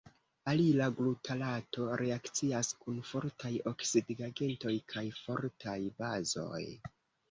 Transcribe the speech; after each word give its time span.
Alila 0.53 0.87
glutarato 0.99 1.85
reakcias 2.03 2.73
kun 2.81 2.99
fortaj 3.11 3.55
oksidigagentoj 3.75 4.77
kaj 4.97 5.09
fortaj 5.23 5.81
bazoj. 6.05 6.69